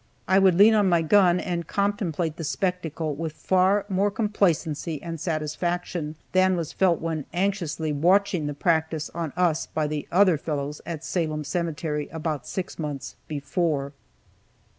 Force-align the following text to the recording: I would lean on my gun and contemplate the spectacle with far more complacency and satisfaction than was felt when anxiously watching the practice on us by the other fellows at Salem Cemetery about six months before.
I 0.27 0.39
would 0.39 0.55
lean 0.55 0.73
on 0.73 0.89
my 0.89 1.03
gun 1.03 1.39
and 1.39 1.67
contemplate 1.67 2.37
the 2.37 2.43
spectacle 2.43 3.13
with 3.13 3.33
far 3.33 3.85
more 3.87 4.09
complacency 4.09 4.99
and 5.03 5.19
satisfaction 5.19 6.15
than 6.31 6.55
was 6.57 6.73
felt 6.73 6.99
when 6.99 7.25
anxiously 7.35 7.93
watching 7.93 8.47
the 8.47 8.55
practice 8.55 9.11
on 9.13 9.31
us 9.37 9.67
by 9.67 9.85
the 9.85 10.07
other 10.11 10.39
fellows 10.39 10.81
at 10.87 11.03
Salem 11.03 11.43
Cemetery 11.43 12.07
about 12.11 12.47
six 12.47 12.79
months 12.79 13.15
before. 13.27 13.93